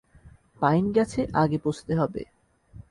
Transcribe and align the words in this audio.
Pine 0.61 0.85
গাছে 0.91 1.21
আগে 1.33 1.57
পৌঁছতে 1.57 1.93
হবে। 1.95 2.21